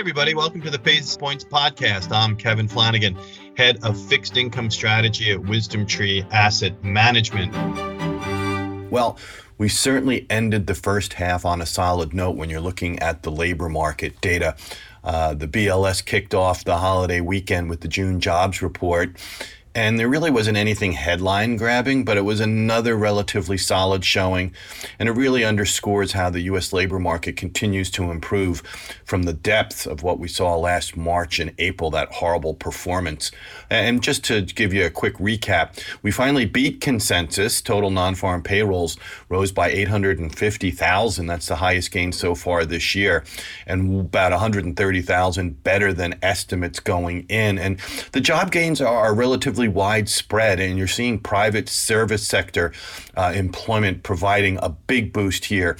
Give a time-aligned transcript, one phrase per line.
[0.00, 0.32] everybody.
[0.32, 2.10] Welcome to the Basis Points podcast.
[2.10, 3.18] I'm Kevin Flanagan,
[3.58, 7.52] head of fixed income strategy at WisdomTree Asset Management.
[8.90, 9.18] Well,
[9.58, 13.30] we certainly ended the first half on a solid note when you're looking at the
[13.30, 14.56] labor market data.
[15.04, 19.18] Uh, the BLS kicked off the holiday weekend with the June jobs report.
[19.74, 24.52] And there really wasn't anything headline grabbing, but it was another relatively solid showing.
[24.98, 26.72] And it really underscores how the U.S.
[26.72, 28.62] labor market continues to improve
[29.04, 33.30] from the depth of what we saw last March and April, that horrible performance.
[33.70, 37.62] And just to give you a quick recap, we finally beat consensus.
[37.62, 38.96] Total non farm payrolls
[39.28, 41.26] rose by 850,000.
[41.26, 43.22] That's the highest gain so far this year,
[43.68, 47.58] and about 130,000 better than estimates going in.
[47.58, 47.78] And
[48.10, 52.72] the job gains are relatively relatively widespread, and you're seeing private service sector
[53.16, 55.76] uh, employment providing a big boost here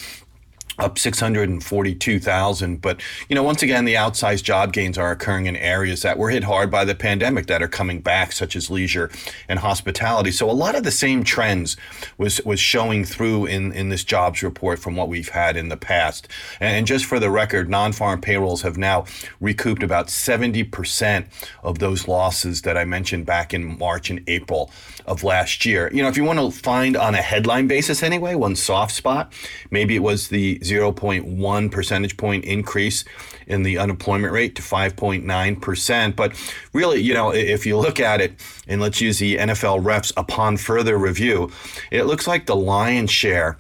[0.81, 2.81] up 642,000.
[2.81, 6.31] But, you know, once again, the outsized job gains are occurring in areas that were
[6.31, 9.11] hit hard by the pandemic that are coming back, such as leisure
[9.49, 10.31] and hospitality.
[10.31, 11.77] So a lot of the same trends
[12.19, 15.77] was, was showing through in, in this jobs report from what we've had in the
[15.77, 16.29] past.
[16.59, 19.05] And just for the record, non-farm payrolls have now
[19.41, 21.27] recouped about 70%
[21.63, 24.71] of those losses that I mentioned back in March and April
[25.07, 25.91] of last year.
[25.93, 29.33] You know, if you want to find on a headline basis anyway, one soft spot,
[29.71, 33.05] maybe it was the 0.1 percentage point increase
[33.47, 36.17] in the unemployment rate to 5.9%.
[36.17, 38.35] But really, you know, if you look at it,
[38.69, 41.51] and let's use the NFL refs upon further review,
[41.91, 43.59] it looks like the lion's share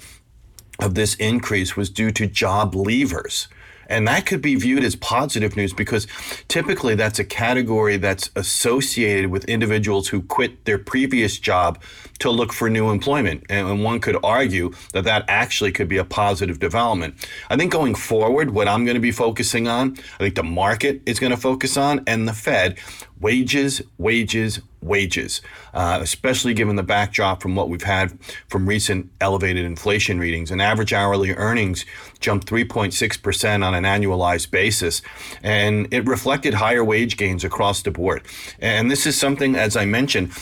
[0.78, 3.48] of this increase was due to job leavers.
[3.90, 6.06] And that could be viewed as positive news because
[6.48, 11.82] typically that's a category that's associated with individuals who quit their previous job
[12.20, 13.44] to look for new employment.
[13.50, 17.14] And one could argue that that actually could be a positive development.
[17.50, 21.02] I think going forward, what I'm going to be focusing on, I think the market
[21.06, 22.78] is going to focus on, and the Fed,
[23.20, 25.40] wages, wages, wages,
[25.74, 28.18] uh, especially given the backdrop from what we've had
[28.48, 30.50] from recent elevated inflation readings.
[30.50, 31.84] And average hourly earnings
[32.20, 35.02] jumped 3.6% on an annualized basis,
[35.42, 38.22] and it reflected higher wage gains across the board.
[38.58, 40.32] And this is something, as I mentioned,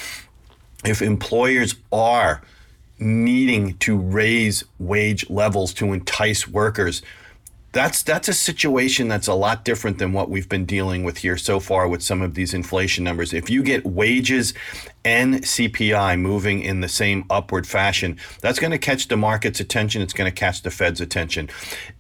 [0.85, 2.43] if employers are
[2.99, 7.03] needing to raise wage levels to entice workers,
[7.73, 11.37] that's that's a situation that's a lot different than what we've been dealing with here
[11.37, 13.33] so far with some of these inflation numbers.
[13.33, 14.55] If you get wages
[15.05, 20.03] and CPI moving in the same upward fashion, that's going to catch the market's attention.
[20.03, 21.51] It's going to catch the Fed's attention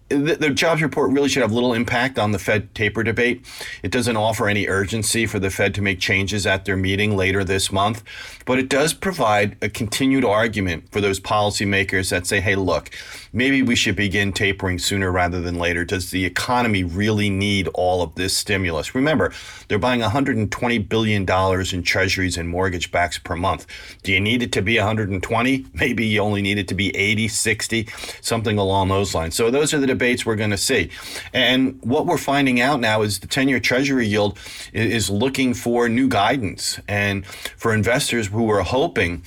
[0.09, 3.45] the, the, jobs report really should have little impact on the Fed taper debate.
[3.83, 7.45] It doesn't offer any urgency for the Fed to make changes at their meeting later
[7.45, 8.03] this month,
[8.47, 12.91] but it does provide a continued argument for those policymakers that say, hey, look,
[13.33, 15.85] maybe we should begin tapering sooner rather than later.
[15.85, 18.95] Does the economy really need all of this stimulus?
[18.95, 19.33] Remember,
[19.69, 23.67] they're buying $120 billion in treasuries and mortgage backs per month.
[24.03, 25.67] Do you need it to be 120?
[25.75, 27.89] Maybe you only need it to be 80, 60,
[28.23, 29.35] something along those lines.
[29.35, 30.91] So those are the debates we're going to see.
[31.32, 34.38] And what we're finding out now is the 10 year Treasury yield
[34.72, 36.81] is looking for new guidance.
[36.86, 39.22] And for investors who are hoping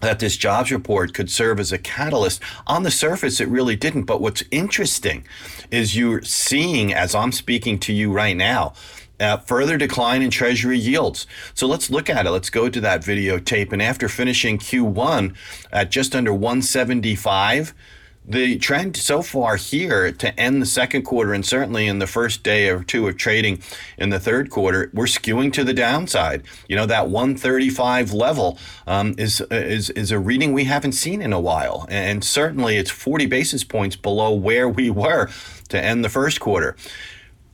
[0.00, 2.40] that this jobs report could serve as a catalyst.
[2.66, 4.04] On the surface, it really didn't.
[4.04, 5.26] But what's interesting
[5.70, 8.72] is you're seeing, as I'm speaking to you right now,
[9.20, 11.26] a further decline in treasury yields.
[11.52, 12.30] So let's look at it.
[12.30, 13.72] Let's go to that videotape.
[13.72, 15.34] And after finishing Q1
[15.70, 17.74] at just under 175,
[18.24, 22.42] the trend so far here to end the second quarter and certainly in the first
[22.42, 23.60] day or two of trading
[23.98, 26.42] in the third quarter, we're skewing to the downside.
[26.68, 31.32] You know that 135 level um, is is is a reading we haven't seen in
[31.32, 35.28] a while, and certainly it's 40 basis points below where we were
[35.68, 36.76] to end the first quarter.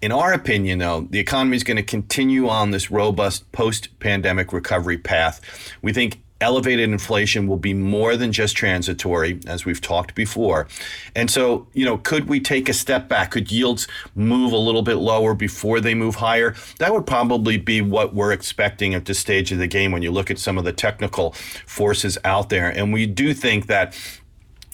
[0.02, 4.52] In our opinion, though, the economy is going to continue on this robust post pandemic
[4.52, 5.40] recovery path.
[5.80, 10.68] We think elevated inflation will be more than just transitory, as we've talked before.
[11.14, 13.30] And so, you know, could we take a step back?
[13.30, 16.54] Could yields move a little bit lower before they move higher?
[16.78, 20.10] That would probably be what we're expecting at this stage of the game when you
[20.10, 21.32] look at some of the technical
[21.66, 22.68] forces out there.
[22.68, 23.96] And we do think that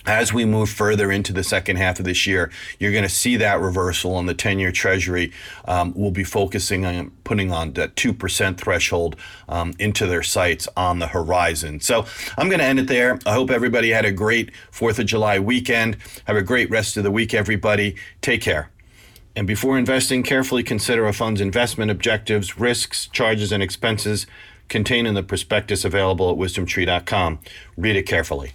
[0.07, 3.37] as we move further into the second half of this year, you're going to see
[3.37, 5.33] that reversal, on the 10 year Treasury
[5.67, 9.17] um, will be focusing on putting on that 2% threshold
[9.49, 11.81] um, into their sights on the horizon.
[11.81, 12.07] So
[12.37, 13.19] I'm going to end it there.
[13.27, 15.97] I hope everybody had a great 4th of July weekend.
[16.27, 17.97] Have a great rest of the week, everybody.
[18.21, 18.71] Take care.
[19.35, 24.27] And before investing, carefully consider a fund's investment objectives, risks, charges, and expenses
[24.69, 27.39] contained in the prospectus available at wisdomtree.com.
[27.77, 28.53] Read it carefully.